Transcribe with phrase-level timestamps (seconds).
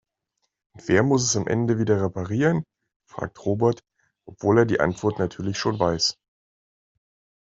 [0.73, 2.63] Und wer muss es am Ende wieder reparieren?,
[3.07, 3.83] fragt Robert,
[4.27, 6.17] obwohl er die Antwort natürlich schon weiß.